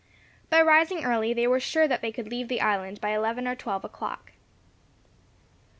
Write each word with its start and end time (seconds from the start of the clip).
By 0.49 0.63
rising 0.63 1.05
early 1.05 1.31
they 1.31 1.45
were 1.45 1.59
sure 1.59 1.87
that 1.87 2.01
they 2.01 2.11
could 2.11 2.25
leave 2.27 2.47
the 2.47 2.59
island 2.59 2.99
by 2.99 3.09
eleven 3.09 3.47
or 3.47 3.55
twelve 3.55 3.85
o'clock. 3.85 4.31